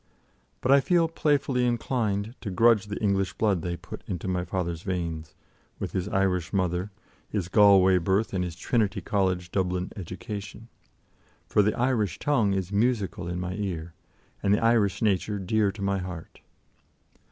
But 0.61 0.71
I 0.71 0.81
feel 0.81 1.07
playfully 1.07 1.63
inclined 1.63 2.33
to 2.41 2.49
grudge 2.49 2.87
the 2.87 2.97
English 2.99 3.33
blood 3.33 3.61
they 3.61 3.77
put 3.77 4.01
into 4.07 4.27
my 4.27 4.43
father's 4.43 4.81
veins, 4.81 5.35
with 5.77 5.91
his 5.91 6.07
Irish 6.07 6.51
mother, 6.51 6.89
his 7.29 7.49
Galway 7.49 7.99
birth, 7.99 8.33
and 8.33 8.43
his 8.43 8.55
Trinity 8.55 8.99
College, 8.99 9.51
Dublin, 9.51 9.91
education. 9.95 10.69
For 11.45 11.61
the 11.61 11.75
Irish 11.77 12.17
tongue 12.17 12.51
is 12.53 12.71
musical 12.71 13.27
in 13.27 13.39
my 13.39 13.53
ear, 13.53 13.93
and 14.41 14.55
the 14.55 14.63
Irish 14.63 15.03
nature 15.03 15.37
dear 15.37 15.71
to 15.71 15.83
my 15.83 15.99
heart. 15.99 16.41